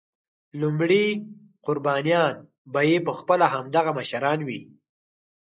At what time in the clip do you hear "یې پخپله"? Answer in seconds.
2.89-3.45